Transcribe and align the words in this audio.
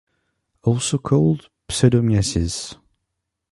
Also 0.63 0.97
called 0.97 1.49
pseudomyiasis. 1.69 2.75